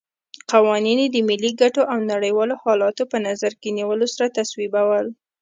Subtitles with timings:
[0.51, 5.05] قوانین یې د ملي ګټو او نړیوالو حالاتو په نظر کې نیولو سره تصویبول.